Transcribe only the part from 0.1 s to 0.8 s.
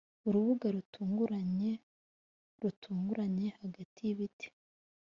urubuga